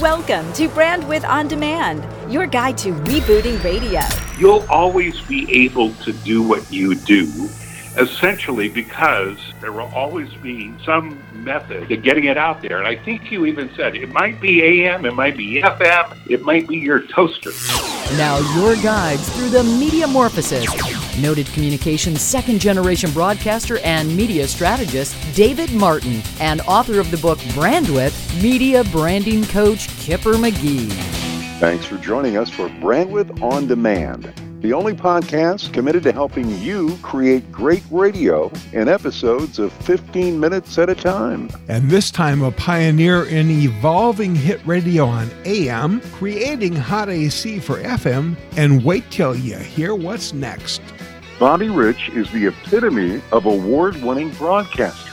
Welcome 0.00 0.50
to 0.54 0.66
Brandwidth 0.70 1.28
On 1.28 1.46
Demand, 1.46 2.32
your 2.32 2.46
guide 2.46 2.78
to 2.78 2.92
rebooting 2.92 3.62
radio. 3.62 4.00
You'll 4.38 4.64
always 4.70 5.20
be 5.20 5.66
able 5.66 5.92
to 5.96 6.14
do 6.14 6.42
what 6.42 6.72
you 6.72 6.94
do 6.94 7.26
essentially 7.96 8.68
because 8.68 9.38
there 9.60 9.72
will 9.72 9.90
always 9.94 10.32
be 10.34 10.72
some 10.84 11.22
method 11.32 11.88
to 11.88 11.96
getting 11.96 12.24
it 12.24 12.36
out 12.36 12.62
there. 12.62 12.78
And 12.78 12.86
I 12.86 12.96
think 12.96 13.30
you 13.30 13.46
even 13.46 13.70
said 13.74 13.96
it 13.96 14.10
might 14.10 14.40
be 14.40 14.62
AM, 14.62 15.04
it 15.04 15.14
might 15.14 15.36
be 15.36 15.60
FM, 15.62 16.16
it 16.28 16.42
might 16.42 16.68
be 16.68 16.78
your 16.78 17.00
toaster. 17.00 17.50
Now, 18.16 18.38
your 18.56 18.76
guides 18.82 19.28
through 19.36 19.50
the 19.50 19.62
Mediamorphosis. 19.62 21.20
Noted 21.20 21.46
communications 21.48 22.20
second 22.20 22.60
generation 22.60 23.10
broadcaster 23.10 23.78
and 23.78 24.14
media 24.16 24.46
strategist 24.46 25.16
David 25.34 25.72
Martin, 25.72 26.22
and 26.40 26.60
author 26.62 27.00
of 27.00 27.10
the 27.10 27.18
book 27.18 27.38
Brandwidth, 27.54 28.42
media 28.42 28.84
branding 28.84 29.44
coach 29.44 29.88
Kipper 29.98 30.34
McGee. 30.34 30.90
Thanks 31.58 31.84
for 31.84 31.98
joining 31.98 32.36
us 32.36 32.48
for 32.48 32.68
Brandwidth 32.68 33.42
On 33.42 33.66
Demand 33.66 34.32
the 34.60 34.74
only 34.74 34.92
podcast 34.92 35.72
committed 35.72 36.02
to 36.02 36.12
helping 36.12 36.50
you 36.58 36.96
create 37.00 37.50
great 37.50 37.82
radio 37.90 38.52
in 38.72 38.88
episodes 38.88 39.58
of 39.58 39.72
15 39.72 40.38
minutes 40.38 40.76
at 40.76 40.90
a 40.90 40.94
time. 40.94 41.48
And 41.68 41.90
this 41.90 42.10
time, 42.10 42.42
a 42.42 42.52
pioneer 42.52 43.24
in 43.24 43.50
evolving 43.50 44.34
hit 44.34 44.60
radio 44.66 45.06
on 45.06 45.30
AM, 45.46 46.02
creating 46.12 46.76
hot 46.76 47.08
AC 47.08 47.58
for 47.60 47.78
FM, 47.78 48.36
and 48.56 48.84
wait 48.84 49.10
till 49.10 49.34
you 49.34 49.56
hear 49.56 49.94
what's 49.94 50.34
next. 50.34 50.82
Bobby 51.38 51.70
Rich 51.70 52.10
is 52.10 52.30
the 52.30 52.46
epitome 52.46 53.22
of 53.32 53.46
award 53.46 53.96
winning 54.02 54.30
broadcaster. 54.32 55.10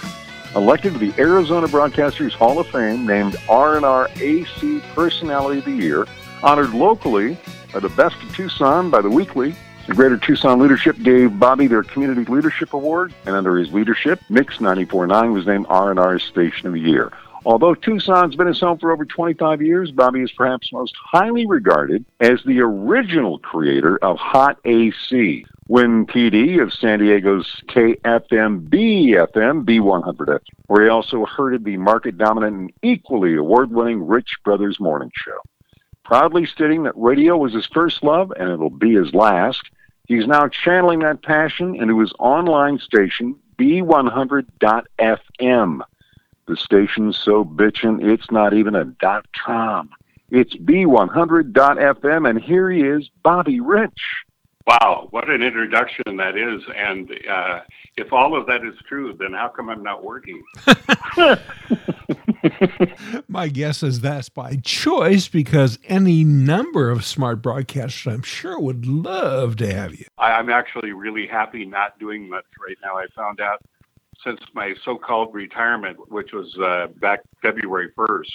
Elected 0.56 0.94
to 0.94 1.00
the 1.00 1.14
Arizona 1.18 1.68
Broadcasters 1.68 2.34
Hall 2.34 2.60
of 2.60 2.68
Fame, 2.68 3.06
named 3.06 3.38
R&R 3.48 4.10
AC 4.20 4.82
Personality 4.94 5.60
of 5.60 5.66
the 5.66 5.72
Year, 5.72 6.06
honored 6.44 6.74
locally 6.74 7.38
the 7.74 7.90
Best 7.90 8.16
of 8.24 8.36
Tucson 8.36 8.90
by 8.90 9.02
the 9.02 9.10
Weekly. 9.10 9.56
The 9.88 9.94
Greater 9.94 10.18
Tucson 10.18 10.60
Leadership 10.60 10.98
gave 11.02 11.40
Bobby 11.40 11.68
their 11.68 11.84
Community 11.84 12.30
Leadership 12.30 12.74
Award, 12.74 13.14
and 13.26 13.36
under 13.36 13.58
his 13.58 13.72
leadership, 13.72 14.20
Mix 14.30 14.58
94.9 14.58 15.34
was 15.34 15.46
named 15.46 15.66
R&R's 15.70 16.24
Station 16.24 16.68
of 16.68 16.74
the 16.74 16.82
Year. 16.82 17.12
Although 17.46 17.76
Tucson's 17.76 18.36
been 18.36 18.48
his 18.48 18.60
home 18.60 18.78
for 18.80 18.92
over 18.92 19.06
25 19.06 19.62
years, 19.62 19.92
Bobby 19.92 20.22
is 20.22 20.32
perhaps 20.32 20.74
most 20.74 20.94
highly 21.02 21.46
regarded 21.46 22.04
as 22.20 22.44
the 22.46 22.60
original 22.60 23.40
creator 23.40 23.98
of 24.04 24.18
Hot 24.18 24.58
AC, 24.66 25.46
Win 25.70 26.06
PD 26.06 26.62
of 26.62 26.74
San 26.74 27.00
Diego's 27.00 27.62
KFMB 27.70 28.70
FM 28.70 29.64
B100, 29.64 30.40
where 30.66 30.84
he 30.84 30.90
also 30.90 31.26
herded 31.26 31.64
the 31.64 31.78
market 31.78 32.18
dominant 32.18 32.58
and 32.58 32.74
equally 32.82 33.36
award 33.36 33.72
winning 33.72 34.06
Rich 34.06 34.40
Brothers 34.44 34.80
Morning 34.80 35.12
Show 35.16 35.40
proudly 36.08 36.46
stating 36.46 36.84
that 36.84 36.94
radio 36.96 37.36
was 37.36 37.54
his 37.54 37.66
first 37.68 38.02
love 38.02 38.32
and 38.40 38.50
it'll 38.50 38.70
be 38.70 38.94
his 38.94 39.14
last. 39.14 39.62
He's 40.08 40.26
now 40.26 40.48
channeling 40.48 41.00
that 41.00 41.22
passion 41.22 41.76
into 41.76 42.00
his 42.00 42.14
online 42.18 42.80
station, 42.80 43.36
B100.FM. 43.60 44.22
The 46.48 46.56
station's 46.56 47.18
so 47.18 47.44
bitchin', 47.44 48.02
it's 48.02 48.32
not 48.32 48.54
even 48.54 48.74
a 48.74 48.86
dot 48.86 49.26
com. 49.46 49.90
It's 50.30 50.56
B100.FM, 50.56 52.30
and 52.30 52.42
here 52.42 52.72
he 52.72 52.84
is, 52.84 53.10
Bobby 53.22 53.60
Rich. 53.60 54.00
Wow, 54.66 55.08
what 55.12 55.30
an 55.30 55.44
introduction 55.44 56.16
that 56.18 56.38
is. 56.38 56.62
And 56.76 57.12
uh, 57.30 57.62
if 57.98 58.14
all 58.14 58.38
of 58.38 58.48
that 58.48 58.66
is 58.66 58.76
true, 58.88 59.14
then 59.18 59.34
how 59.34 59.50
come 59.50 59.70
I'm 59.70 59.84
not 59.84 60.04
working? 60.06 60.42
My 63.28 63.48
guess 63.48 63.84
is 63.84 64.02
that's 64.02 64.30
by 64.30 64.58
choice 64.64 65.28
because 65.28 65.80
any 65.86 66.24
number 66.24 66.90
of 66.90 67.06
smart 67.06 67.42
broadcasters, 67.42 68.12
I'm 68.12 68.22
sure, 68.22 68.60
would 68.60 68.86
love 68.86 69.56
to 69.58 69.74
have 69.74 69.96
you. 69.96 70.06
I'm 70.18 70.50
actually 70.50 70.92
really 70.92 71.28
happy 71.28 71.66
not 71.66 71.98
doing 72.00 72.30
much 72.30 72.46
right 72.66 72.78
now. 72.84 72.98
I 72.98 73.08
found 73.16 73.40
out 73.40 73.62
since 74.24 74.40
my 74.54 74.74
so 74.84 74.98
called 74.98 75.34
retirement, 75.34 76.12
which 76.12 76.34
was 76.34 76.58
uh, 76.58 76.88
back 77.00 77.22
February 77.42 77.92
1st, 77.98 78.32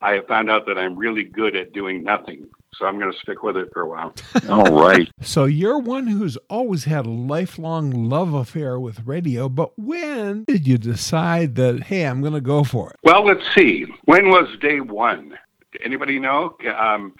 I 0.00 0.12
have 0.12 0.26
found 0.26 0.50
out 0.50 0.66
that 0.66 0.78
I'm 0.78 0.96
really 0.96 1.24
good 1.24 1.56
at 1.56 1.72
doing 1.72 2.02
nothing 2.02 2.48
so 2.78 2.86
I'm 2.86 2.98
going 2.98 3.12
to 3.12 3.18
stick 3.18 3.42
with 3.42 3.56
it 3.56 3.70
for 3.72 3.82
a 3.82 3.88
while. 3.88 4.14
All 4.48 4.72
right. 4.72 5.10
So 5.20 5.44
you're 5.46 5.78
one 5.78 6.06
who's 6.06 6.36
always 6.48 6.84
had 6.84 7.06
a 7.06 7.10
lifelong 7.10 8.08
love 8.08 8.34
affair 8.34 8.78
with 8.78 9.06
radio, 9.06 9.48
but 9.48 9.78
when 9.78 10.44
did 10.44 10.66
you 10.66 10.78
decide 10.78 11.56
that, 11.56 11.84
hey, 11.84 12.06
I'm 12.06 12.20
going 12.20 12.34
to 12.34 12.40
go 12.40 12.64
for 12.64 12.90
it? 12.90 12.96
Well, 13.02 13.24
let's 13.24 13.44
see. 13.54 13.86
When 14.04 14.28
was 14.28 14.48
day 14.60 14.80
one? 14.80 15.36
Anybody 15.84 16.18
know? 16.18 16.56
Um, 16.78 17.14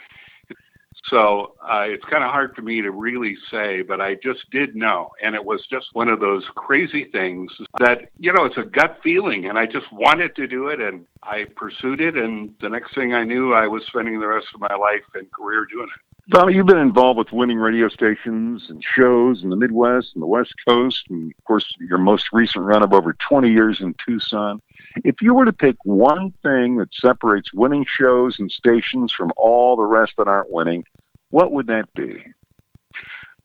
so 1.10 1.54
uh, 1.62 1.84
it's 1.86 2.04
kind 2.04 2.24
of 2.24 2.30
hard 2.30 2.54
for 2.54 2.62
me 2.62 2.82
to 2.82 2.91
really 2.91 3.36
say, 3.50 3.82
but 3.82 4.00
I 4.00 4.14
just 4.14 4.50
did 4.50 4.74
know. 4.74 5.10
And 5.22 5.34
it 5.34 5.44
was 5.44 5.66
just 5.66 5.88
one 5.92 6.08
of 6.08 6.20
those 6.20 6.44
crazy 6.54 7.04
things 7.04 7.52
that, 7.78 8.10
you 8.19 8.32
know, 8.32 8.44
it's 8.44 8.56
a 8.56 8.64
gut 8.64 8.98
feeling. 9.02 9.47
And 9.47 9.58
I 9.58 9.66
just 9.66 9.91
wanted 9.92 10.34
to 10.36 10.47
do 10.47 10.68
it. 10.68 10.80
And 10.80 11.06
I 11.22 11.47
pursued 11.56 12.00
it. 12.00 12.16
And 12.16 12.54
the 12.60 12.68
next 12.68 12.94
thing 12.94 13.14
I 13.14 13.24
knew, 13.24 13.54
I 13.54 13.66
was 13.66 13.84
spending 13.86 14.20
the 14.20 14.26
rest 14.26 14.48
of 14.54 14.60
my 14.60 14.74
life 14.74 15.04
and 15.14 15.30
career 15.32 15.66
doing 15.70 15.88
it. 15.94 16.34
Tommy, 16.34 16.54
you've 16.54 16.66
been 16.66 16.76
involved 16.76 17.16
with 17.16 17.32
winning 17.32 17.56
radio 17.56 17.88
stations 17.88 18.66
and 18.68 18.84
shows 18.84 19.42
in 19.42 19.48
the 19.48 19.56
Midwest 19.56 20.10
and 20.14 20.20
the 20.20 20.26
West 20.26 20.52
Coast, 20.68 21.04
and 21.08 21.32
of 21.32 21.44
course, 21.44 21.64
your 21.80 21.97
most 21.97 22.26
recent 22.34 22.66
run 22.66 22.82
of 22.82 22.92
over 22.92 23.14
20 23.14 23.50
years 23.50 23.80
in 23.80 23.94
Tucson. 24.04 24.60
If 25.04 25.16
you 25.21 25.34
were 25.34 25.44
to 25.44 25.53
pick 25.53 25.76
one 25.84 26.32
thing 26.43 26.76
that 26.76 26.88
separates 26.93 27.53
winning 27.53 27.84
shows 27.88 28.38
and 28.38 28.50
stations 28.50 29.12
from 29.12 29.32
all 29.37 29.76
the 29.76 29.84
rest 29.84 30.12
that 30.19 30.28
aren't 30.28 30.50
winning, 30.50 30.84
what 31.31 31.53
would 31.53 31.66
that 31.66 31.93
be? 31.94 32.25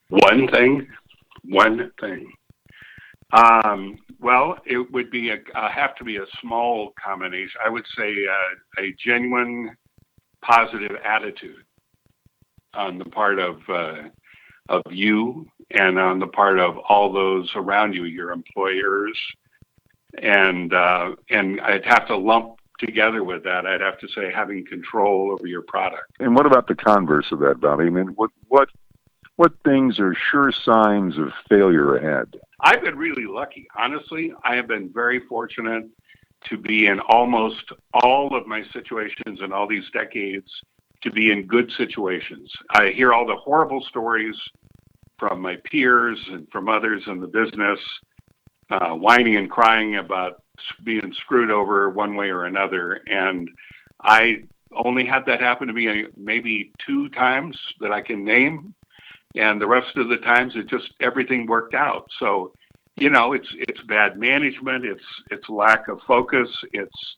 One 0.10 0.48
thing, 0.48 0.88
one 1.44 1.92
thing. 2.00 2.32
Um, 3.34 3.98
well, 4.20 4.58
it 4.66 4.92
would 4.92 5.10
be 5.10 5.32
a 5.32 5.38
uh, 5.56 5.70
have 5.70 5.96
to 5.96 6.04
be 6.04 6.18
a 6.18 6.26
small 6.40 6.94
combination. 7.04 7.60
I 7.66 7.70
would 7.70 7.86
say 7.98 8.14
uh, 8.28 8.84
a 8.84 8.94
genuine 9.04 9.76
positive 10.44 10.96
attitude 11.04 11.64
on 12.76 13.00
the 13.00 13.06
part 13.06 13.40
of 13.40 13.58
uh, 13.68 14.04
of 14.70 14.84
you 14.92 15.48
and 15.72 15.98
on 15.98 16.20
the 16.20 16.28
part 16.28 16.60
of 16.60 16.78
all 16.78 17.12
those 17.12 17.52
around 17.56 17.94
you, 17.94 18.06
your 18.06 18.32
employers, 18.32 19.18
and 20.22 20.74
uh, 20.74 21.16
and 21.30 21.60
I'd 21.62 21.86
have 21.86 22.08
to 22.08 22.18
lump 22.18 22.58
together 22.80 23.24
with 23.24 23.44
that. 23.44 23.66
I'd 23.66 23.82
have 23.82 24.00
to 24.00 24.08
say 24.08 24.32
having 24.34 24.66
control 24.66 25.32
over 25.32 25.48
your 25.48 25.62
product. 25.62 26.12
And 26.20 26.36
what 26.36 26.46
about 26.46 26.68
the 26.68 26.76
converse 26.76 27.32
of 27.32 27.40
that, 27.40 27.60
Bobby? 27.60 27.86
I 27.86 27.90
mean, 27.90 28.08
what 28.16 28.32
what 28.48 28.70
what 29.36 29.54
things 29.64 30.00
are 30.00 30.14
sure 30.32 30.52
signs 30.52 31.18
of 31.18 31.30
failure 31.50 31.96
ahead? 31.96 32.36
I've 32.60 32.82
been 32.82 32.98
really 32.98 33.26
lucky, 33.26 33.68
honestly. 33.78 34.34
I 34.44 34.56
have 34.56 34.68
been 34.68 34.90
very 34.94 35.20
fortunate 35.28 35.86
to 36.50 36.58
be 36.58 36.88
in 36.88 37.00
almost 37.00 37.72
all 37.94 38.36
of 38.36 38.48
my 38.48 38.64
situations 38.74 39.40
in 39.42 39.52
all 39.52 39.68
these 39.68 39.90
decades 39.92 40.50
to 41.02 41.12
be 41.12 41.32
in 41.32 41.46
good 41.48 41.72
situations. 41.78 42.52
I 42.70 42.90
hear 42.90 43.14
all 43.14 43.26
the 43.26 43.36
horrible 43.36 43.82
stories 43.82 44.36
from 45.18 45.42
my 45.42 45.58
peers 45.66 46.20
and 46.30 46.48
from 46.52 46.70
others 46.70 47.04
in 47.08 47.20
the 47.20 47.28
business, 47.28 47.80
uh, 48.70 48.92
whining 48.92 49.36
and 49.36 49.50
crying 49.50 49.98
about 49.98 50.42
being 50.84 51.14
screwed 51.14 51.52
over 51.52 51.90
one 51.90 52.16
way 52.16 52.30
or 52.30 52.46
another. 52.46 53.02
And 53.08 53.50
I 54.02 54.44
only 54.76 55.06
had 55.06 55.26
that 55.26 55.42
happen 55.42 55.68
to 55.68 55.74
me 55.74 55.88
uh, 55.88 56.08
maybe 56.18 56.72
two 56.86 57.10
times 57.10 57.58
that 57.80 57.92
I 57.92 58.02
can 58.02 58.24
name. 58.24 58.74
And 59.36 59.60
the 59.60 59.68
rest 59.68 59.98
of 59.98 60.10
the 60.10 60.18
times 60.18 60.56
it 60.56 60.68
just 60.68 60.92
everything 61.00 61.48
worked 61.48 61.74
out. 61.74 62.10
So, 62.20 62.54
you 62.96 63.10
know, 63.10 63.34
it's 63.34 63.48
it's 63.54 63.82
bad 63.84 64.20
management, 64.20 64.86
it's 64.86 65.04
it's 65.32 65.50
lack 65.50 65.88
of 65.88 66.00
focus, 66.08 66.50
it's 66.72 67.16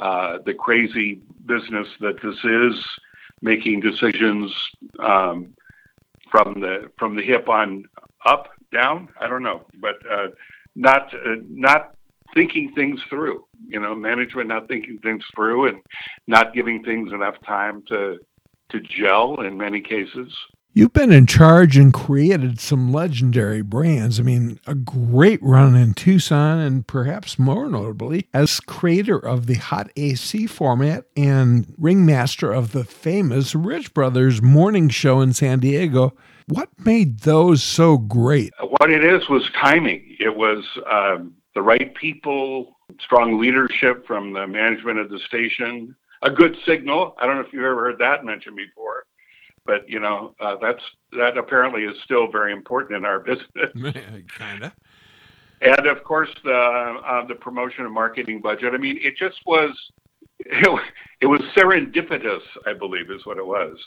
uh, 0.00 0.38
the 0.44 0.52
crazy 0.52 1.22
business 1.46 1.88
that 2.00 2.20
this 2.22 2.36
is, 2.44 2.84
making 3.40 3.80
decisions 3.80 4.52
um, 4.98 5.54
from 6.30 6.60
the 6.60 6.90
from 6.98 7.16
the 7.16 7.22
hip 7.22 7.48
on 7.48 7.84
up, 8.26 8.48
down. 8.72 9.08
I 9.20 9.28
don't 9.28 9.42
know, 9.42 9.62
but 9.80 9.96
uh, 10.10 10.28
not 10.74 11.12
uh, 11.14 11.36
not 11.48 11.94
thinking 12.34 12.72
things 12.74 13.00
through. 13.08 13.44
You 13.66 13.80
know, 13.80 13.94
management 13.94 14.48
not 14.48 14.68
thinking 14.68 14.98
things 14.98 15.24
through 15.34 15.68
and 15.68 15.80
not 16.26 16.54
giving 16.54 16.82
things 16.82 17.12
enough 17.12 17.36
time 17.46 17.82
to 17.88 18.18
to 18.70 18.80
gel 18.80 19.40
in 19.40 19.56
many 19.56 19.80
cases. 19.80 20.34
You've 20.76 20.92
been 20.92 21.12
in 21.12 21.26
charge 21.26 21.76
and 21.76 21.94
created 21.94 22.58
some 22.58 22.92
legendary 22.92 23.62
brands. 23.62 24.18
I 24.18 24.24
mean, 24.24 24.58
a 24.66 24.74
great 24.74 25.40
run 25.40 25.76
in 25.76 25.94
Tucson, 25.94 26.58
and 26.58 26.84
perhaps 26.84 27.38
more 27.38 27.68
notably, 27.68 28.26
as 28.34 28.58
creator 28.58 29.16
of 29.16 29.46
the 29.46 29.54
Hot 29.54 29.88
AC 29.94 30.48
format 30.48 31.04
and 31.16 31.72
ringmaster 31.78 32.52
of 32.52 32.72
the 32.72 32.82
famous 32.82 33.54
Rich 33.54 33.94
Brothers 33.94 34.42
morning 34.42 34.88
show 34.88 35.20
in 35.20 35.32
San 35.32 35.60
Diego. 35.60 36.12
What 36.46 36.68
made 36.84 37.20
those 37.20 37.62
so 37.62 37.96
great? 37.96 38.52
What 38.60 38.90
it 38.90 39.04
is 39.04 39.28
was 39.28 39.48
timing. 39.60 40.16
It 40.20 40.36
was 40.36 40.64
um, 40.90 41.34
the 41.54 41.62
right 41.62 41.94
people, 41.94 42.76
strong 43.00 43.40
leadership 43.40 44.06
from 44.06 44.32
the 44.32 44.46
management 44.46 44.98
of 44.98 45.08
the 45.08 45.18
station, 45.20 45.96
a 46.22 46.30
good 46.30 46.56
signal. 46.66 47.14
I 47.18 47.26
don't 47.26 47.36
know 47.36 47.42
if 47.42 47.52
you've 47.52 47.64
ever 47.64 47.84
heard 47.84 47.98
that 47.98 48.24
mentioned 48.24 48.56
before, 48.56 49.04
but 49.64 49.88
you 49.88 50.00
know 50.00 50.34
uh, 50.40 50.56
that's 50.60 50.82
that 51.12 51.38
apparently 51.38 51.84
is 51.84 51.96
still 52.04 52.30
very 52.30 52.52
important 52.52 52.96
in 52.96 53.04
our 53.04 53.20
business. 53.20 53.70
kind 54.38 54.64
of. 54.64 54.72
And 55.60 55.86
of 55.86 56.04
course, 56.04 56.30
the 56.44 56.52
uh, 56.52 57.26
the 57.26 57.36
promotion 57.36 57.84
and 57.84 57.94
marketing 57.94 58.40
budget. 58.42 58.74
I 58.74 58.78
mean, 58.78 58.98
it 59.00 59.16
just 59.16 59.38
was 59.46 59.70
it, 60.40 60.80
it 61.20 61.26
was 61.26 61.40
serendipitous. 61.56 62.42
I 62.66 62.74
believe 62.74 63.10
is 63.10 63.24
what 63.24 63.38
it 63.38 63.46
was. 63.46 63.78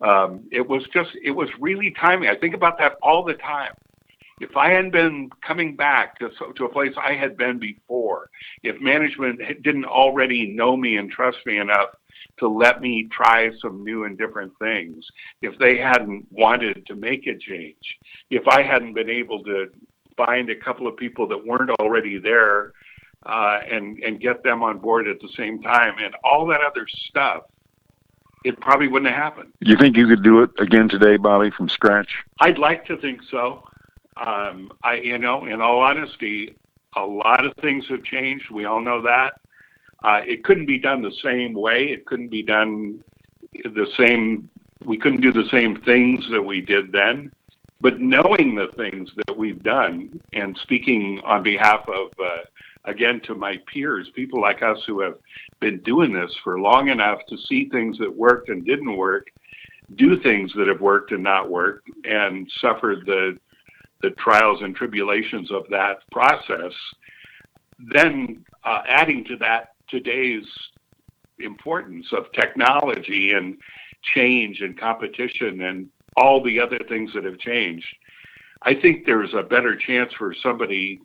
Um, 0.00 0.48
it 0.52 0.66
was 0.66 0.84
just 0.92 1.10
it 1.22 1.32
was 1.32 1.48
really 1.58 1.94
timing. 2.00 2.28
I 2.28 2.36
think 2.36 2.54
about 2.54 2.78
that 2.78 2.96
all 3.02 3.24
the 3.24 3.34
time 3.34 3.72
if 4.40 4.56
I 4.56 4.70
hadn't 4.70 4.92
been 4.92 5.30
coming 5.46 5.76
back 5.76 6.18
to, 6.18 6.30
to 6.56 6.64
a 6.64 6.72
place 6.72 6.92
I 6.96 7.14
had 7.14 7.36
been 7.36 7.58
before, 7.58 8.30
if 8.62 8.80
management 8.80 9.40
didn't 9.62 9.84
already 9.84 10.46
know 10.46 10.76
me 10.76 10.96
and 10.96 11.10
trust 11.10 11.38
me 11.44 11.58
enough 11.58 11.90
to 12.38 12.48
let 12.48 12.80
me 12.80 13.08
try 13.10 13.50
some 13.60 13.82
new 13.84 14.04
and 14.04 14.16
different 14.16 14.52
things, 14.58 15.04
if 15.42 15.58
they 15.58 15.76
hadn't 15.76 16.26
wanted 16.30 16.86
to 16.86 16.94
make 16.94 17.26
a 17.26 17.36
change, 17.36 17.98
if 18.30 18.46
I 18.46 18.62
hadn't 18.62 18.94
been 18.94 19.10
able 19.10 19.42
to 19.44 19.66
find 20.16 20.50
a 20.50 20.56
couple 20.56 20.86
of 20.86 20.96
people 20.96 21.26
that 21.28 21.46
weren't 21.46 21.70
already 21.80 22.18
there 22.18 22.72
uh, 23.26 23.58
and 23.68 23.98
and 23.98 24.20
get 24.20 24.44
them 24.44 24.62
on 24.62 24.78
board 24.78 25.08
at 25.08 25.20
the 25.20 25.28
same 25.36 25.60
time, 25.60 25.94
and 25.98 26.14
all 26.22 26.46
that 26.46 26.60
other 26.60 26.86
stuff, 27.08 27.42
it 28.44 28.60
probably 28.60 28.88
wouldn't 28.88 29.12
have 29.12 29.22
happened. 29.22 29.52
You 29.60 29.76
think 29.76 29.96
you 29.96 30.06
could 30.06 30.22
do 30.22 30.42
it 30.42 30.50
again 30.58 30.88
today, 30.88 31.16
Bobby, 31.16 31.50
from 31.50 31.68
scratch? 31.68 32.08
I'd 32.40 32.58
like 32.58 32.84
to 32.86 32.96
think 32.96 33.20
so. 33.30 33.64
Um, 34.16 34.72
I, 34.82 34.94
you 34.94 35.18
know, 35.18 35.44
in 35.46 35.60
all 35.60 35.80
honesty, 35.80 36.56
a 36.96 37.02
lot 37.02 37.44
of 37.44 37.52
things 37.60 37.86
have 37.88 38.02
changed. 38.02 38.50
We 38.50 38.64
all 38.64 38.80
know 38.80 39.02
that. 39.02 39.40
Uh, 40.02 40.20
it 40.26 40.44
couldn't 40.44 40.66
be 40.66 40.78
done 40.78 41.02
the 41.02 41.14
same 41.22 41.54
way. 41.54 41.84
It 41.84 42.06
couldn't 42.06 42.28
be 42.28 42.42
done 42.42 43.02
the 43.52 43.86
same. 43.96 44.48
We 44.84 44.96
couldn't 44.98 45.20
do 45.20 45.32
the 45.32 45.48
same 45.50 45.80
things 45.82 46.24
that 46.30 46.42
we 46.42 46.60
did 46.60 46.92
then. 46.92 47.32
But 47.80 48.00
knowing 48.00 48.56
the 48.56 48.68
things 48.76 49.10
that 49.16 49.36
we've 49.36 49.62
done 49.62 50.20
and 50.32 50.58
speaking 50.62 51.20
on 51.24 51.42
behalf 51.42 51.88
of, 51.88 52.10
uh, 52.20 52.38
again, 52.88 53.20
to 53.24 53.34
my 53.34 53.58
peers, 53.72 54.10
people 54.14 54.40
like 54.40 54.62
us 54.62 54.78
who 54.86 55.00
have 55.00 55.14
been 55.60 55.78
doing 55.80 56.12
this 56.12 56.34
for 56.42 56.58
long 56.58 56.88
enough 56.88 57.20
to 57.28 57.36
see 57.36 57.68
things 57.68 57.98
that 57.98 58.14
worked 58.14 58.48
and 58.48 58.64
didn't 58.64 58.96
work, 58.96 59.28
do 59.96 60.18
things 60.20 60.52
that 60.56 60.68
have 60.68 60.80
worked 60.80 61.12
and 61.12 61.22
not 61.22 61.50
worked, 61.50 61.88
and 62.04 62.50
suffered 62.60 63.04
the 63.06 63.38
the 64.00 64.10
trials 64.10 64.62
and 64.62 64.76
tribulations 64.76 65.50
of 65.50 65.64
that 65.70 65.98
process, 66.12 66.72
then 67.92 68.44
uh, 68.62 68.82
adding 68.86 69.24
to 69.24 69.36
that 69.36 69.72
today's 69.88 70.44
importance 71.40 72.06
of 72.12 72.30
technology 72.32 73.32
and 73.32 73.58
change 74.14 74.60
and 74.60 74.78
competition 74.78 75.62
and 75.62 75.88
all 76.16 76.40
the 76.40 76.60
other 76.60 76.78
things 76.88 77.12
that 77.12 77.24
have 77.24 77.38
changed, 77.38 77.86
I 78.62 78.74
think 78.74 79.04
there's 79.04 79.34
a 79.34 79.42
better 79.42 79.74
chance 79.74 80.12
for 80.14 80.32
somebody 80.32 81.00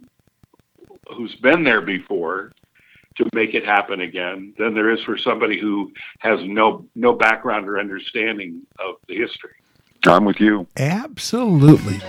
who's 1.15 1.35
been 1.35 1.63
there 1.63 1.81
before 1.81 2.51
to 3.17 3.29
make 3.33 3.53
it 3.53 3.65
happen 3.65 4.01
again 4.01 4.53
than 4.57 4.73
there 4.73 4.89
is 4.89 5.01
for 5.03 5.17
somebody 5.17 5.59
who 5.59 5.91
has 6.19 6.39
no 6.43 6.85
no 6.95 7.13
background 7.13 7.67
or 7.67 7.79
understanding 7.79 8.61
of 8.79 8.95
the 9.07 9.15
history. 9.15 9.51
I'm 10.05 10.25
with 10.25 10.39
you. 10.39 10.67
Absolutely. 10.77 11.99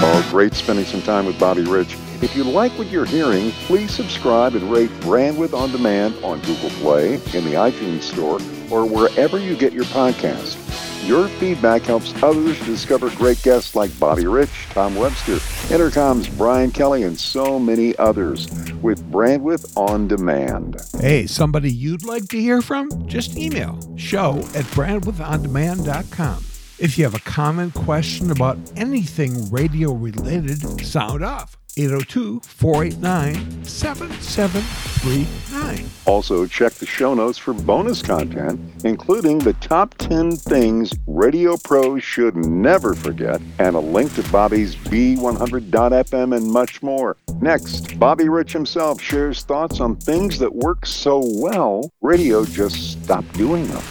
Oh, 0.00 0.28
great 0.30 0.54
spending 0.54 0.84
some 0.84 1.02
time 1.02 1.26
with 1.26 1.38
Bobby 1.38 1.62
Rich. 1.62 1.96
If 2.20 2.34
you 2.34 2.42
like 2.42 2.72
what 2.72 2.88
you're 2.88 3.04
hearing, 3.04 3.52
please 3.66 3.92
subscribe 3.94 4.54
and 4.54 4.72
rate 4.72 4.90
Brandwidth 5.00 5.54
On 5.54 5.70
Demand 5.70 6.16
on 6.24 6.40
Google 6.40 6.70
Play, 6.70 7.14
in 7.14 7.44
the 7.44 7.52
iTunes 7.54 8.02
Store, 8.02 8.40
or 8.70 8.84
wherever 8.84 9.38
you 9.38 9.56
get 9.56 9.72
your 9.72 9.84
podcast. 9.84 10.67
Your 11.08 11.26
feedback 11.26 11.84
helps 11.84 12.12
others 12.22 12.60
discover 12.66 13.08
great 13.16 13.42
guests 13.42 13.74
like 13.74 13.98
Bobby 13.98 14.26
Rich, 14.26 14.50
Tom 14.68 14.94
Webster, 14.94 15.36
Entercom's 15.72 16.28
Brian 16.28 16.70
Kelly, 16.70 17.04
and 17.04 17.18
so 17.18 17.58
many 17.58 17.96
others 17.96 18.46
with 18.82 19.02
Brandwidth 19.10 19.74
On 19.74 20.06
Demand. 20.06 20.76
Hey, 21.00 21.26
somebody 21.26 21.72
you'd 21.72 22.04
like 22.04 22.28
to 22.28 22.38
hear 22.38 22.60
from? 22.60 22.90
Just 23.06 23.38
email 23.38 23.80
show 23.96 24.40
at 24.54 24.66
brandwidthondemand.com. 24.76 26.44
If 26.78 26.98
you 26.98 27.04
have 27.04 27.14
a 27.14 27.20
comment, 27.20 27.72
question 27.72 28.30
about 28.30 28.58
anything 28.76 29.50
radio 29.50 29.94
related, 29.94 30.84
sound 30.84 31.24
off. 31.24 31.56
802 31.78 32.40
489 32.40 33.64
7739. 33.64 35.88
Also, 36.06 36.46
check 36.46 36.72
the 36.74 36.86
show 36.86 37.14
notes 37.14 37.38
for 37.38 37.54
bonus 37.54 38.02
content, 38.02 38.60
including 38.84 39.38
the 39.38 39.52
top 39.54 39.94
10 39.98 40.36
things 40.36 40.92
radio 41.06 41.56
pros 41.56 42.02
should 42.02 42.34
never 42.34 42.94
forget, 42.94 43.40
and 43.60 43.76
a 43.76 43.80
link 43.80 44.12
to 44.14 44.28
Bobby's 44.30 44.74
B100.FM 44.74 46.36
and 46.36 46.50
much 46.50 46.82
more. 46.82 47.16
Next, 47.40 47.96
Bobby 47.98 48.28
Rich 48.28 48.52
himself 48.52 49.00
shares 49.00 49.42
thoughts 49.42 49.78
on 49.78 49.94
things 49.96 50.40
that 50.40 50.52
work 50.52 50.84
so 50.84 51.22
well, 51.36 51.92
radio 52.00 52.44
just 52.44 53.04
stopped 53.04 53.32
doing 53.34 53.68
them. 53.68 53.82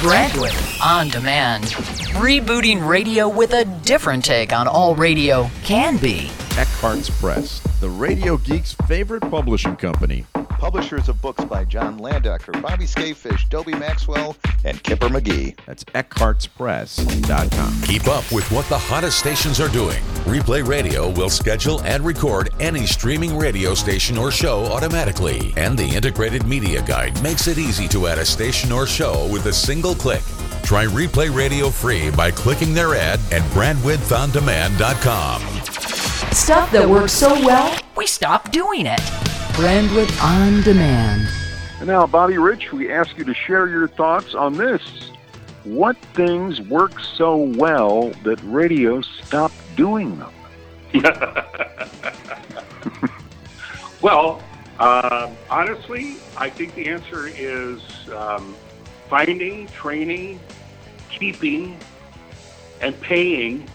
Brandwidth 0.00 0.84
on 0.84 1.08
demand. 1.08 1.66
Rebooting 2.18 2.88
radio 2.88 3.28
with 3.28 3.52
a 3.52 3.64
different 3.84 4.24
take 4.24 4.52
on 4.52 4.66
all 4.66 4.96
radio 4.96 5.48
can 5.62 5.98
be. 5.98 6.28
Eckhartz 6.58 7.08
Press, 7.20 7.60
the 7.78 7.88
radio 7.88 8.36
geek's 8.36 8.72
favorite 8.88 9.22
publishing 9.30 9.76
company. 9.76 10.26
Publishers 10.48 11.08
of 11.08 11.22
books 11.22 11.44
by 11.44 11.64
John 11.64 12.00
Landecker, 12.00 12.60
Bobby 12.60 12.84
Skafish, 12.84 13.48
Dobie 13.48 13.76
Maxwell, 13.76 14.36
and 14.64 14.82
Kipper 14.82 15.08
McGee. 15.08 15.56
That's 15.66 15.84
eckhartzpress.com. 15.84 17.82
Keep 17.82 18.08
up 18.08 18.24
with 18.32 18.50
what 18.50 18.68
the 18.68 18.76
hottest 18.76 19.20
stations 19.20 19.60
are 19.60 19.68
doing. 19.68 20.02
Replay 20.26 20.66
Radio 20.66 21.12
will 21.12 21.30
schedule 21.30 21.80
and 21.82 22.04
record 22.04 22.50
any 22.58 22.86
streaming 22.86 23.38
radio 23.38 23.72
station 23.72 24.18
or 24.18 24.32
show 24.32 24.64
automatically. 24.64 25.52
And 25.56 25.78
the 25.78 25.88
integrated 25.88 26.44
media 26.44 26.82
guide 26.82 27.22
makes 27.22 27.46
it 27.46 27.58
easy 27.58 27.86
to 27.86 28.08
add 28.08 28.18
a 28.18 28.26
station 28.26 28.72
or 28.72 28.84
show 28.84 29.28
with 29.32 29.46
a 29.46 29.52
single 29.52 29.94
click. 29.94 30.24
Try 30.64 30.86
Replay 30.86 31.32
Radio 31.32 31.70
free 31.70 32.10
by 32.10 32.32
clicking 32.32 32.74
their 32.74 32.96
ad 32.96 33.20
at 33.30 33.42
brandwidthondemand.com. 33.52 35.47
Stuff 36.32 36.70
that 36.72 36.88
works 36.88 37.12
so 37.12 37.32
well, 37.44 37.78
we 37.96 38.06
stop 38.06 38.52
doing 38.52 38.86
it. 38.86 39.00
Brandwidth 39.54 40.22
on 40.22 40.62
demand. 40.62 41.26
And 41.78 41.86
now, 41.88 42.06
Bobby 42.06 42.38
Rich, 42.38 42.72
we 42.72 42.92
ask 42.92 43.16
you 43.16 43.24
to 43.24 43.34
share 43.34 43.68
your 43.68 43.88
thoughts 43.88 44.34
on 44.34 44.54
this. 44.54 45.10
What 45.64 45.96
things 46.14 46.60
work 46.60 47.00
so 47.00 47.36
well 47.36 48.10
that 48.24 48.38
radio 48.44 49.00
stopped 49.00 49.54
doing 49.76 50.18
them? 50.18 50.32
well, 54.00 54.42
uh, 54.78 55.30
honestly, 55.50 56.16
I 56.36 56.50
think 56.50 56.74
the 56.74 56.88
answer 56.88 57.26
is 57.26 57.82
um, 58.14 58.54
finding, 59.08 59.66
training, 59.68 60.40
keeping, 61.10 61.78
and 62.80 62.98
paying 63.00 63.68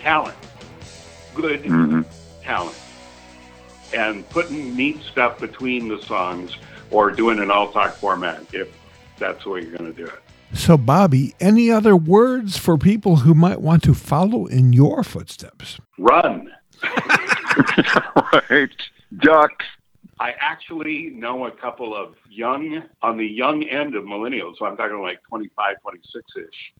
talent. 0.00 0.36
Good 1.34 1.64
Mhm. 1.64 2.04
talent. 2.42 2.76
And 3.94 4.28
putting 4.30 4.74
neat 4.76 5.02
stuff 5.02 5.38
between 5.38 5.88
the 5.88 5.98
songs 6.02 6.56
or 6.90 7.10
doing 7.10 7.38
an 7.38 7.50
all 7.50 7.70
talk 7.72 7.94
format 7.96 8.42
if 8.52 8.68
that's 9.18 9.44
the 9.44 9.50
way 9.50 9.62
you're 9.62 9.76
going 9.76 9.92
to 9.92 9.96
do 9.96 10.06
it. 10.06 10.22
So, 10.54 10.76
Bobby, 10.76 11.34
any 11.40 11.70
other 11.70 11.96
words 11.96 12.58
for 12.58 12.76
people 12.76 13.16
who 13.16 13.32
might 13.34 13.60
want 13.60 13.82
to 13.84 13.94
follow 13.94 14.46
in 14.46 14.72
your 14.72 15.02
footsteps? 15.02 15.78
Run. 15.98 16.50
right. 18.50 18.70
Duck. 19.18 19.62
I 20.20 20.34
actually 20.38 21.10
know 21.10 21.46
a 21.46 21.50
couple 21.50 21.96
of 21.96 22.14
young, 22.30 22.82
on 23.02 23.16
the 23.16 23.26
young 23.26 23.64
end 23.64 23.94
of 23.94 24.04
millennials, 24.04 24.56
so 24.58 24.66
I'm 24.66 24.76
talking 24.76 25.00
like 25.00 25.20
25, 25.28 25.76
26 25.82 26.24
ish, 26.36 26.72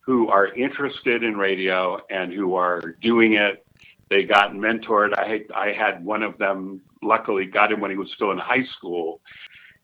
who 0.00 0.28
are 0.28 0.46
interested 0.54 1.22
in 1.22 1.36
radio 1.36 2.00
and 2.10 2.32
who 2.32 2.54
are 2.54 2.94
doing 3.02 3.34
it. 3.34 3.64
They 4.10 4.24
got 4.24 4.52
mentored. 4.52 5.18
I 5.18 5.28
had, 5.28 5.42
I 5.54 5.72
had 5.72 6.04
one 6.04 6.22
of 6.22 6.38
them, 6.38 6.80
luckily, 7.02 7.46
got 7.46 7.72
him 7.72 7.80
when 7.80 7.90
he 7.90 7.96
was 7.96 8.10
still 8.14 8.30
in 8.30 8.38
high 8.38 8.64
school. 8.76 9.20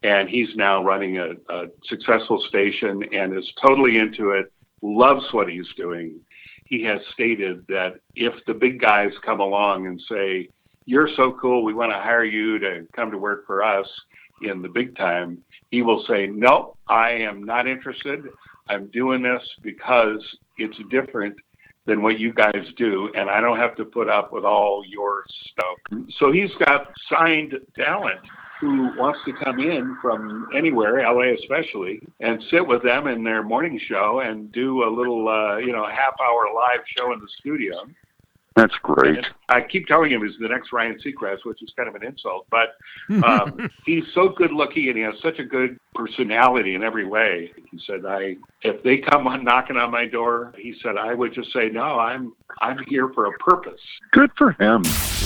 And 0.02 0.28
he's 0.28 0.54
now 0.56 0.84
running 0.84 1.18
a, 1.18 1.32
a 1.48 1.66
successful 1.84 2.42
station 2.48 3.02
and 3.12 3.36
is 3.36 3.50
totally 3.60 3.98
into 3.98 4.30
it, 4.30 4.52
loves 4.82 5.24
what 5.32 5.48
he's 5.48 5.68
doing. 5.76 6.20
He 6.66 6.82
has 6.84 7.00
stated 7.12 7.64
that 7.68 8.00
if 8.14 8.34
the 8.46 8.54
big 8.54 8.80
guys 8.80 9.12
come 9.24 9.40
along 9.40 9.86
and 9.86 10.00
say, 10.08 10.48
you're 10.86 11.08
so 11.16 11.32
cool. 11.40 11.64
We 11.64 11.74
want 11.74 11.92
to 11.92 11.98
hire 11.98 12.24
you 12.24 12.58
to 12.58 12.86
come 12.94 13.10
to 13.10 13.18
work 13.18 13.46
for 13.46 13.62
us 13.62 13.88
in 14.42 14.60
the 14.62 14.68
big 14.68 14.96
time. 14.96 15.42
He 15.70 15.82
will 15.82 16.04
say, 16.06 16.26
no, 16.26 16.76
I 16.88 17.10
am 17.10 17.42
not 17.42 17.66
interested. 17.66 18.24
I'm 18.68 18.86
doing 18.88 19.22
this 19.22 19.42
because 19.62 20.22
it's 20.58 20.76
different 20.90 21.36
than 21.86 22.02
what 22.02 22.18
you 22.18 22.32
guys 22.32 22.64
do, 22.76 23.10
and 23.14 23.28
I 23.28 23.40
don't 23.40 23.58
have 23.58 23.76
to 23.76 23.84
put 23.84 24.08
up 24.08 24.32
with 24.32 24.44
all 24.44 24.82
your 24.86 25.24
stuff. 25.52 26.00
So 26.18 26.32
he's 26.32 26.50
got 26.64 26.92
signed 27.10 27.54
talent 27.76 28.20
who 28.60 28.90
wants 28.96 29.18
to 29.26 29.32
come 29.44 29.58
in 29.60 29.96
from 30.00 30.48
anywhere, 30.56 31.02
LA 31.02 31.34
especially, 31.34 32.00
and 32.20 32.42
sit 32.50 32.66
with 32.66 32.82
them 32.82 33.06
in 33.08 33.22
their 33.22 33.42
morning 33.42 33.78
show 33.88 34.22
and 34.24 34.50
do 34.52 34.84
a 34.84 34.90
little, 34.90 35.28
uh, 35.28 35.58
you 35.58 35.72
know, 35.72 35.86
half 35.86 36.14
hour 36.22 36.46
live 36.54 36.80
show 36.96 37.12
in 37.12 37.20
the 37.20 37.28
studio. 37.40 37.74
That's 38.56 38.74
great. 38.82 39.18
I 39.48 39.62
keep 39.62 39.88
telling 39.88 40.12
him 40.12 40.24
he's 40.24 40.38
the 40.38 40.48
next 40.48 40.72
Ryan 40.72 40.96
Seacrest, 41.04 41.44
which 41.44 41.60
is 41.60 41.72
kind 41.76 41.88
of 41.88 41.96
an 41.96 42.04
insult, 42.04 42.46
but 42.50 42.76
um, 43.24 43.68
he's 43.84 44.04
so 44.14 44.28
good 44.28 44.52
looking 44.52 44.88
and 44.88 44.96
he 44.96 45.02
has 45.02 45.14
such 45.20 45.40
a 45.40 45.44
good 45.44 45.76
personality 45.94 46.76
in 46.76 46.84
every 46.84 47.04
way. 47.04 47.50
He 47.70 47.80
said, 47.84 48.06
"I 48.06 48.36
if 48.62 48.82
they 48.84 48.98
come 48.98 49.26
on 49.26 49.42
knocking 49.42 49.76
on 49.76 49.90
my 49.90 50.06
door, 50.06 50.54
he 50.56 50.74
said 50.82 50.96
I 50.96 51.14
would 51.14 51.34
just 51.34 51.52
say 51.52 51.68
no. 51.68 51.98
I'm 51.98 52.32
I'm 52.60 52.78
here 52.86 53.08
for 53.08 53.26
a 53.26 53.32
purpose." 53.38 53.80
Good 54.12 54.30
for 54.38 54.52
him. 54.52 54.82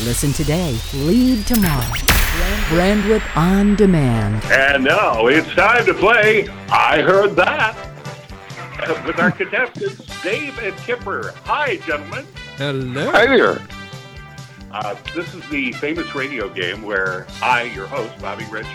Listen 0.07 0.33
today, 0.33 0.79
lead 0.95 1.47
tomorrow. 1.47 1.93
Brandwidth 2.71 3.37
on 3.37 3.75
demand. 3.77 4.43
And 4.45 4.85
now 4.85 5.27
it's 5.27 5.53
time 5.55 5.85
to 5.87 5.93
play. 5.95 6.49
I 6.71 7.03
heard 7.03 7.37
that 7.37 7.77
with 9.05 9.19
our 9.19 9.33
contestants, 9.33 10.23
Dave 10.23 10.59
and 10.61 10.77
Kipper. 10.79 11.35
Hi, 11.45 11.77
gentlemen. 11.79 12.25
Hello. 12.59 13.11
Hi 13.13 13.27
there. 13.27 13.59
Uh, 14.73 14.95
this 15.15 15.33
is 15.35 15.49
the 15.49 15.73
famous 15.73 16.15
radio 16.15 16.49
game 16.49 16.83
where 16.83 17.27
I, 17.43 17.63
your 17.75 17.87
host, 17.87 18.21
Bobby 18.21 18.45
Rich, 18.51 18.67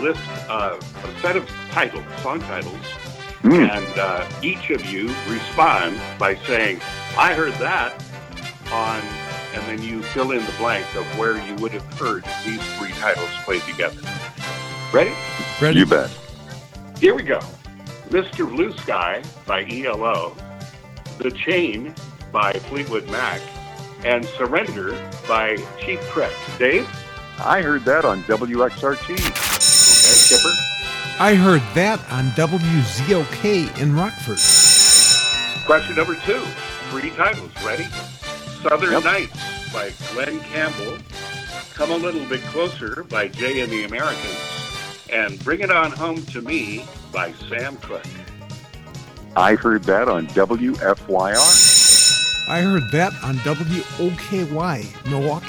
list 0.00 0.20
uh, 0.48 0.78
a 1.04 1.20
set 1.20 1.36
of 1.36 1.48
titles, 1.70 2.04
song 2.22 2.40
titles, 2.40 2.78
Mm. 3.42 3.70
and 3.70 3.98
uh, 4.00 4.28
each 4.42 4.70
of 4.70 4.84
you 4.86 5.06
respond 5.28 6.00
by 6.18 6.34
saying, 6.46 6.80
I 7.16 7.34
heard 7.34 7.52
that 7.54 7.92
on, 8.72 9.00
and 9.54 9.62
then 9.68 9.80
you 9.80 10.02
fill 10.02 10.32
in 10.32 10.44
the 10.44 10.52
blank 10.58 10.84
of 10.96 11.04
where 11.16 11.38
you 11.46 11.54
would 11.56 11.70
have 11.70 11.84
heard 12.00 12.24
these 12.44 12.60
three 12.78 12.90
titles 12.94 13.30
played 13.44 13.62
together. 13.62 14.00
Ready? 14.92 15.12
Ready? 15.62 15.78
You 15.78 15.86
bet. 15.86 16.10
Here 16.98 17.14
we 17.14 17.22
go. 17.22 17.38
Mr. 18.08 18.48
Blue 18.48 18.72
Sky 18.78 19.22
by 19.46 19.64
ELO, 19.70 20.36
The 21.18 21.30
Chain 21.30 21.94
by 22.32 22.52
Fleetwood 22.52 23.08
Mac, 23.10 23.40
and 24.04 24.24
Surrender 24.24 24.92
by 25.26 25.56
Cheap 25.80 26.00
Trick. 26.12 26.32
Dave? 26.58 26.88
I 27.40 27.62
heard 27.62 27.84
that 27.84 28.04
on 28.04 28.22
WXRT. 28.24 29.10
Okay, 29.10 30.36
Kipper? 30.36 30.54
I 31.20 31.34
heard 31.34 31.62
that 31.74 31.98
on 32.12 32.26
WZOK 32.30 33.80
in 33.80 33.94
Rockford. 33.96 34.38
Question 35.66 35.96
number 35.96 36.14
two. 36.24 36.40
Three 36.90 37.10
titles. 37.10 37.50
Ready? 37.64 37.84
Southern 38.62 38.92
Yep. 38.92 39.04
Nights 39.04 39.72
by 39.72 39.92
Glen 40.12 40.40
Campbell, 40.40 40.98
Come 41.74 41.90
a 41.92 41.96
Little 41.96 42.24
Bit 42.26 42.40
Closer 42.42 43.04
by 43.04 43.28
Jay 43.28 43.60
and 43.60 43.70
the 43.70 43.84
Americans, 43.84 44.40
and 45.10 45.38
Bring 45.44 45.60
It 45.60 45.70
On 45.70 45.90
Home 45.92 46.22
to 46.26 46.40
Me 46.42 46.84
by 47.12 47.32
Sam 47.48 47.76
Cooke. 47.78 48.02
I 49.36 49.54
heard 49.54 49.84
that 49.84 50.08
on 50.08 50.26
WFYR. 50.28 51.67
I 52.48 52.62
heard 52.62 52.90
that 52.92 53.12
on 53.22 53.36
WOKY, 53.38 55.08
Milwaukee. 55.10 55.48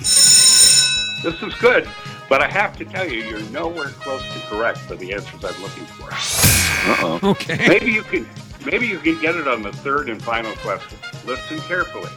This 1.24 1.42
is 1.42 1.54
good, 1.56 1.88
but 2.28 2.42
I 2.42 2.48
have 2.50 2.78
to 2.78 2.84
tell 2.86 3.08
you, 3.10 3.24
you're 3.24 3.42
nowhere 3.52 3.88
close 3.88 4.22
to 4.34 4.40
correct 4.48 4.80
for 4.80 4.96
the 4.96 5.14
answers 5.14 5.44
I'm 5.46 5.62
looking 5.62 5.86
for. 5.86 6.10
Uh-oh. 6.12 7.20
Okay. 7.32 7.68
Maybe 7.68 7.92
you 7.92 8.04
can 8.04 8.28
maybe 8.66 8.88
you 8.88 9.00
can 9.00 9.20
get 9.22 9.36
it 9.36 9.48
on 9.48 9.62
the 9.62 9.72
third 9.72 10.10
and 10.10 10.22
final 10.22 10.54
question. 10.58 10.98
Listen 11.26 11.60
carefully. 11.60 12.10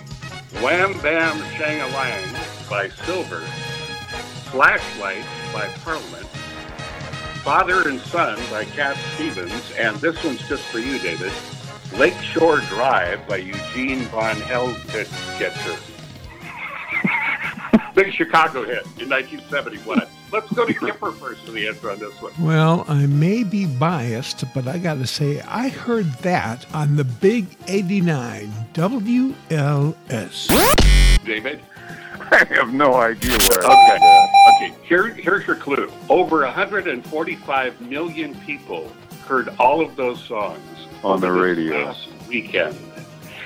Wham 0.63 0.99
Bam 1.01 1.39
Shang-a-Lang 1.57 2.37
by 2.69 2.89
Silver, 2.89 3.41
Flashlight 4.51 5.25
by 5.53 5.69
Parliament, 5.85 6.27
Father 7.43 7.89
and 7.89 8.01
Son 8.01 8.39
by 8.51 8.65
Cat 8.65 8.97
Stevens, 9.15 9.73
and 9.79 9.97
this 9.97 10.23
one's 10.25 10.47
just 10.49 10.63
for 10.65 10.79
you, 10.79 10.99
David. 10.99 11.33
Lakeshore 11.99 12.61
Drive 12.61 13.27
by 13.29 13.37
Eugene 13.37 14.01
Von 14.07 14.37
Hellgetcher. 14.37 15.79
Big 17.95 18.13
Chicago 18.15 18.65
hit 18.65 18.85
in 18.99 19.11
1971. 19.11 20.03
Let's 20.33 20.51
go 20.53 20.65
to 20.65 20.73
Kipper 20.73 21.13
first 21.13 21.45
for 21.45 21.51
the 21.51 21.69
answer 21.69 21.91
on 21.91 21.99
this 21.99 22.15
one. 22.23 22.33
Well, 22.41 22.87
I 22.89 23.05
may 23.05 23.45
be 23.45 23.67
biased, 23.67 24.45
but 24.55 24.67
I 24.67 24.79
got 24.79 24.95
to 24.95 25.07
say, 25.07 25.43
I 25.43 25.69
heard 25.69 26.11
that 26.21 26.65
on 26.75 26.97
the 26.97 27.05
Big 27.05 27.49
89 27.69 28.51
WLS. 28.73 30.49
David? 31.25 31.61
I 32.31 32.47
have 32.55 32.73
no 32.73 32.95
idea 32.95 33.37
where. 33.51 33.65
Okay. 33.65 34.29
Okay. 34.57 34.75
Here, 34.83 35.09
here's 35.09 35.47
your 35.47 35.57
clue. 35.57 35.93
Over 36.09 36.45
145 36.45 37.81
million 37.83 38.35
people 38.41 38.91
heard 39.27 39.51
all 39.59 39.83
of 39.83 39.95
those 39.97 40.25
songs 40.25 40.82
On 41.05 41.21
the 41.21 41.31
radio. 41.31 41.95
weekend. 42.29 42.77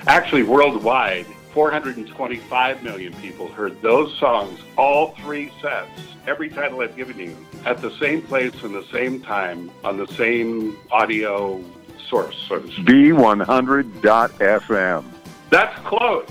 Actually, 0.07 0.43
worldwide, 0.43 1.27
425 1.53 2.83
million 2.83 3.15
people 3.15 3.49
heard 3.49 3.81
those 3.81 4.15
songs, 4.19 4.61
all 4.77 5.15
three 5.23 5.51
sets, 5.63 5.89
every 6.27 6.51
title 6.51 6.83
I've 6.83 6.97
given 6.97 7.19
you, 7.19 7.35
at 7.65 7.81
the 7.81 7.91
same 7.99 8.21
place 8.23 8.53
and 8.63 8.75
the 8.75 8.85
same 8.93 9.23
time 9.23 9.71
on 9.83 9.97
the 9.97 10.07
same 10.09 10.77
audio 10.91 11.65
source, 12.09 12.37
so 12.49 12.61
to 12.61 12.71
speak. 12.71 12.87
B100.FM. 12.87 15.05
That's 15.51 15.79
close. 15.87 16.29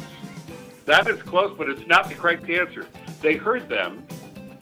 That 0.86 1.08
is 1.08 1.22
close, 1.24 1.56
but 1.58 1.70
it's 1.70 1.86
not 1.88 2.08
the 2.08 2.16
correct 2.16 2.50
answer. 2.50 2.86
They 3.22 3.36
heard 3.36 3.68
them 3.68 4.06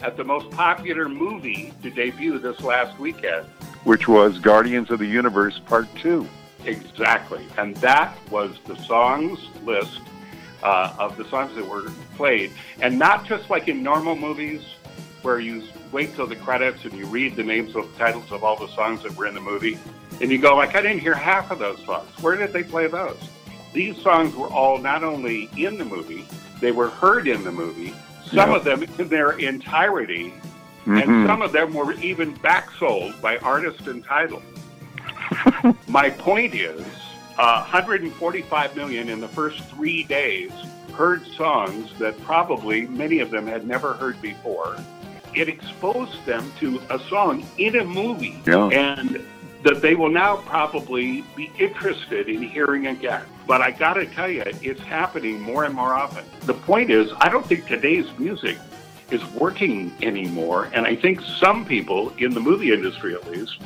at 0.01 0.15
the 0.15 0.23
most 0.23 0.49
popular 0.51 1.09
movie 1.09 1.73
to 1.81 1.89
debut 1.89 2.39
this 2.39 2.61
last 2.61 2.97
weekend. 2.99 3.45
Which 3.83 4.07
was 4.07 4.39
Guardians 4.39 4.89
of 4.91 4.99
the 4.99 5.05
Universe 5.05 5.59
Part 5.59 5.87
2. 5.97 6.25
Exactly. 6.65 7.45
And 7.57 7.75
that 7.77 8.15
was 8.29 8.57
the 8.65 8.75
songs 8.83 9.39
list 9.63 10.01
uh, 10.61 10.95
of 10.97 11.17
the 11.17 11.25
songs 11.29 11.55
that 11.55 11.67
were 11.67 11.89
played. 12.15 12.51
And 12.81 12.97
not 12.97 13.25
just 13.25 13.49
like 13.49 13.67
in 13.67 13.83
normal 13.83 14.15
movies 14.15 14.61
where 15.21 15.39
you 15.39 15.63
wait 15.91 16.15
till 16.15 16.27
the 16.27 16.35
credits 16.35 16.83
and 16.85 16.93
you 16.93 17.05
read 17.05 17.35
the 17.35 17.43
names 17.43 17.75
of 17.75 17.91
the 17.91 17.97
titles 17.99 18.31
of 18.31 18.43
all 18.43 18.55
the 18.55 18.67
songs 18.73 19.03
that 19.03 19.15
were 19.15 19.25
in 19.27 19.33
the 19.33 19.41
movie. 19.41 19.77
And 20.21 20.31
you 20.31 20.37
go, 20.37 20.55
like, 20.55 20.75
I 20.75 20.81
didn't 20.81 20.99
hear 20.99 21.15
half 21.15 21.51
of 21.51 21.59
those 21.59 21.83
songs. 21.85 22.09
Where 22.21 22.35
did 22.35 22.53
they 22.53 22.63
play 22.63 22.87
those? 22.87 23.17
These 23.73 23.97
songs 24.01 24.35
were 24.35 24.47
all 24.47 24.77
not 24.77 25.03
only 25.03 25.49
in 25.57 25.77
the 25.77 25.85
movie, 25.85 26.25
they 26.61 26.71
were 26.71 26.89
heard 26.89 27.27
in 27.27 27.43
the 27.43 27.51
movie, 27.51 27.93
some 28.25 28.51
Yeah. 28.51 28.55
of 28.57 28.63
them 28.63 28.83
in 28.83 29.07
their 29.09 29.31
entirety, 29.31 30.33
Mhm. 30.85 31.01
and 31.01 31.27
some 31.27 31.41
of 31.41 31.51
them 31.51 31.73
were 31.73 31.93
even 31.93 32.31
back 32.35 32.69
sold 32.79 33.19
by 33.21 33.37
artist 33.37 33.87
and 33.87 34.03
title. 34.05 34.41
My 35.87 36.09
point 36.09 36.55
is, 36.55 36.81
uh, 37.37 37.61
145 37.61 38.75
million 38.75 39.09
in 39.09 39.19
the 39.19 39.27
first 39.27 39.63
three 39.65 40.03
days 40.03 40.51
heard 40.93 41.25
songs 41.35 41.91
that 41.97 42.21
probably 42.23 42.85
many 42.87 43.19
of 43.19 43.31
them 43.31 43.47
had 43.47 43.65
never 43.65 43.93
heard 43.93 44.21
before. 44.21 44.77
It 45.33 45.49
exposed 45.49 46.23
them 46.25 46.51
to 46.59 46.79
a 46.91 46.99
song 47.09 47.43
in 47.57 47.77
a 47.77 47.83
movie, 47.83 48.39
Yeah. 48.45 48.67
and 48.67 49.25
that 49.63 49.81
they 49.81 49.95
will 49.95 50.09
now 50.09 50.37
probably 50.37 51.23
be 51.35 51.51
interested 51.57 52.29
in 52.29 52.41
hearing 52.43 52.87
again. 52.87 53.23
But 53.47 53.61
I 53.61 53.71
got 53.71 53.93
to 53.93 54.05
tell 54.05 54.29
you, 54.29 54.43
it's 54.61 54.81
happening 54.81 55.41
more 55.41 55.63
and 55.63 55.73
more 55.73 55.93
often. 55.93 56.23
The 56.41 56.53
point 56.53 56.91
is, 56.91 57.11
I 57.19 57.29
don't 57.29 57.45
think 57.45 57.65
today's 57.65 58.05
music 58.19 58.57
is 59.09 59.23
working 59.31 59.93
anymore, 60.01 60.69
and 60.73 60.85
I 60.85 60.95
think 60.95 61.21
some 61.21 61.65
people 61.65 62.13
in 62.17 62.33
the 62.33 62.39
movie 62.39 62.71
industry, 62.73 63.15
at 63.15 63.29
least, 63.31 63.57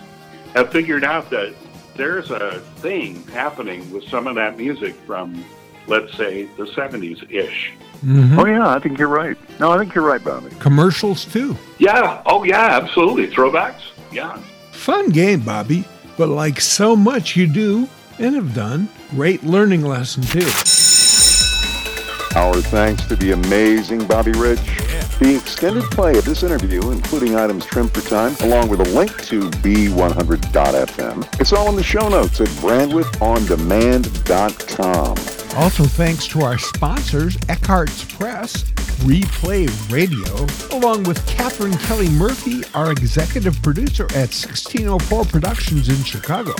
have 0.56 0.72
figured 0.72 1.04
out 1.04 1.30
that 1.32 1.54
there's 1.98 2.32
a 2.32 2.60
thing 2.78 3.24
happening 3.28 3.90
with 3.92 4.04
some 4.08 4.28
of 4.28 4.36
that 4.36 4.58
music 4.58 4.96
from, 5.06 5.44
let's 5.88 6.16
say, 6.16 6.48
the 6.58 6.66
70s 6.68 7.24
ish. 7.30 7.74
Mhm. 8.06 8.38
Oh, 8.38 8.46
yeah, 8.46 8.70
I 8.70 8.80
think 8.80 9.00
you're 9.00 9.08
right. 9.08 9.36
No, 9.60 9.72
I 9.72 9.78
think 9.80 9.96
you're 9.96 10.06
right, 10.06 10.24
Bobby. 10.24 10.52
Commercials, 10.60 11.26
too. 11.26 11.58
Yeah, 11.80 12.22
oh, 12.28 12.44
yeah, 12.44 12.80
absolutely. 12.82 13.28
Throwbacks? 13.28 13.82
Yeah. 14.12 14.38
Fun 14.72 15.10
game, 15.10 15.40
Bobby, 15.42 15.84
but 16.18 16.30
like 16.30 16.62
so 16.62 16.96
much 16.96 17.36
you 17.36 17.48
do 17.48 17.90
and 18.20 18.36
have 18.36 18.54
done, 18.54 18.88
great 19.12 19.44
learning 19.44 19.82
lesson, 19.84 20.24
too. 20.24 20.48
Our 22.36 22.62
thanks 22.62 23.04
to 23.08 23.16
the 23.16 23.32
amazing 23.32 24.06
Bobby 24.06 24.32
Rich. 24.34 24.87
The 25.20 25.36
extended 25.36 25.84
play 25.86 26.16
of 26.18 26.26
this 26.26 26.44
interview, 26.44 26.92
including 26.92 27.36
items 27.36 27.66
trimmed 27.66 27.92
for 27.92 28.08
time, 28.08 28.36
along 28.42 28.70
with 28.70 28.82
a 28.82 28.90
link 28.96 29.20
to 29.26 29.50
B100.FM. 29.50 31.42
It's 31.42 31.54
all 31.54 31.70
in 31.70 31.76
the 31.76 31.82
show 31.84 32.08
notes 32.08 32.40
at 32.40 32.48
brandwidthondemand.com. 32.48 35.18
Also, 35.58 35.86
thanks 35.86 36.28
to 36.28 36.42
our 36.42 36.60
sponsors, 36.60 37.36
Eckhartz 37.48 38.16
Press, 38.16 38.64
Replay 39.02 39.68
Radio, 39.92 40.46
along 40.78 41.04
with 41.06 41.26
Catherine 41.26 41.76
Kelly 41.80 42.10
Murphy, 42.10 42.62
our 42.76 42.92
executive 42.92 43.60
producer 43.64 44.04
at 44.12 44.30
1604 44.30 45.26
Productions 45.26 45.90
in 45.90 46.04
Chicago. 46.04 46.54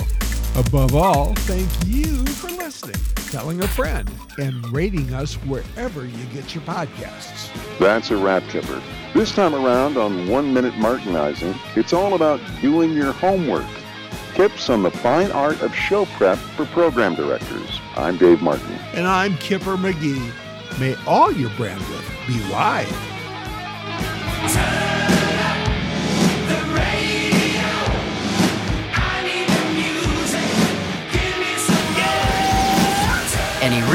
Above 0.56 0.96
all, 0.96 1.32
thank 1.34 1.70
you 1.86 2.26
for 2.26 2.48
listening. 2.48 2.96
Telling 3.30 3.60
a 3.60 3.68
friend, 3.68 4.10
and 4.38 4.66
rating 4.72 5.12
us 5.12 5.34
wherever 5.34 6.04
you 6.04 6.24
get 6.32 6.54
your 6.54 6.64
podcasts. 6.64 7.50
That's 7.78 8.10
a 8.10 8.16
wrap, 8.16 8.42
Kipper. 8.44 8.82
This 9.14 9.34
time 9.34 9.54
around 9.54 9.96
on 9.96 10.28
One 10.28 10.54
Minute 10.54 10.74
Martinizing, 10.74 11.56
it's 11.76 11.92
all 11.92 12.14
about 12.14 12.40
doing 12.60 12.92
your 12.92 13.12
homework. 13.12 13.66
Tips 14.34 14.70
on 14.70 14.82
the 14.82 14.90
fine 14.90 15.30
art 15.32 15.60
of 15.62 15.74
show 15.74 16.06
prep 16.06 16.38
for 16.38 16.64
program 16.66 17.14
directors. 17.14 17.80
I'm 17.96 18.16
Dave 18.16 18.40
Martin. 18.40 18.72
And 18.94 19.06
I'm 19.06 19.36
Kipper 19.38 19.76
McGee. 19.76 20.32
May 20.78 20.94
all 21.06 21.32
your 21.32 21.50
brandwidth 21.50 22.26
be 22.26 22.38
live. 22.52 23.17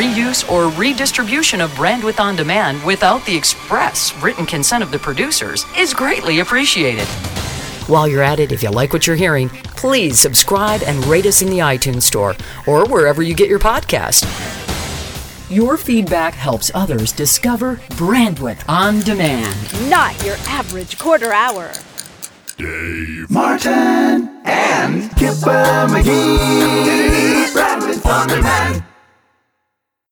Reuse 0.03 0.49
or 0.51 0.69
redistribution 0.77 1.61
of 1.61 1.71
Brandwidth 1.71 2.19
on 2.19 2.35
Demand 2.35 2.83
without 2.83 3.25
the 3.25 3.35
express 3.35 4.13
written 4.21 4.45
consent 4.45 4.83
of 4.83 4.91
the 4.91 4.99
producers 4.99 5.65
is 5.77 5.93
greatly 5.93 6.39
appreciated. 6.39 7.07
While 7.87 8.07
you're 8.09 8.21
at 8.21 8.39
it, 8.39 8.51
if 8.51 8.61
you 8.61 8.69
like 8.69 8.91
what 8.91 9.07
you're 9.07 9.15
hearing, 9.15 9.47
please 9.49 10.19
subscribe 10.19 10.81
and 10.83 11.05
rate 11.05 11.25
us 11.25 11.41
in 11.41 11.49
the 11.49 11.59
iTunes 11.59 12.01
Store 12.03 12.35
or 12.67 12.85
wherever 12.85 13.21
you 13.21 13.33
get 13.33 13.49
your 13.49 13.59
podcast. 13.59 14.25
Your 15.49 15.77
feedback 15.77 16.33
helps 16.33 16.69
others 16.73 17.13
discover 17.13 17.77
Brandwidth 17.91 18.67
on 18.67 18.99
Demand. 19.01 19.89
Not 19.89 20.21
your 20.25 20.35
average 20.47 20.97
quarter 20.97 21.31
hour. 21.31 21.71
Dave 22.57 23.29
Martin 23.29 24.41
and 24.43 25.15
Kipper 25.15 25.87
McGee. 25.87 27.53
Brandwidth 27.53 28.05
on 28.05 28.27
demand. 28.27 28.83